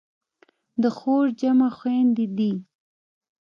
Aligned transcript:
د 0.81 0.83
خور 0.97 1.25
جمع 1.39 1.69
خویندې 1.77 2.25
دي. 2.37 2.51